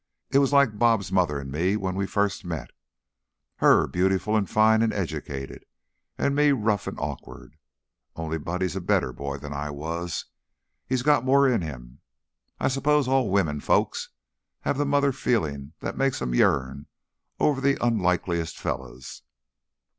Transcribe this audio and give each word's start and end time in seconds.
It 0.31 0.39
was 0.39 0.51
like 0.51 0.79
'Bob's' 0.79 1.11
mother 1.11 1.37
and 1.37 1.51
me 1.51 1.75
when 1.75 1.93
we 1.93 2.07
first 2.07 2.43
met; 2.43 2.71
her 3.57 3.85
beautiful 3.85 4.35
and 4.35 4.49
fine 4.49 4.81
and 4.81 4.91
educated, 4.91 5.63
and 6.17 6.35
me 6.35 6.51
rough 6.53 6.87
and 6.87 6.97
awkward. 6.99 7.55
Only 8.15 8.39
Buddy's 8.39 8.75
a 8.75 8.81
better 8.81 9.13
boy 9.13 9.37
than 9.37 9.53
I 9.53 9.69
was. 9.69 10.25
He's 10.87 11.03
got 11.03 11.23
more 11.23 11.47
in 11.47 11.61
him. 11.61 11.99
I 12.59 12.67
s'pose 12.67 13.07
all 13.07 13.29
womenfolks 13.29 14.09
have 14.61 14.79
that 14.79 14.85
mother 14.85 15.11
feeling 15.11 15.73
that 15.81 15.99
makes 15.99 16.19
'em 16.19 16.33
yearn 16.33 16.87
over 17.39 17.61
the 17.61 17.77
unlikeliest 17.85 18.57
fellers." 18.57 19.21